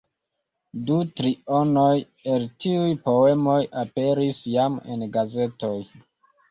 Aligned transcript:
Du 0.89 0.95
trionoj 1.19 1.91
el 2.37 2.47
tiuj 2.65 2.89
poemoj 3.11 3.61
aperis 3.87 4.43
jam 4.59 4.83
en 4.95 5.11
gazetoj. 5.19 5.77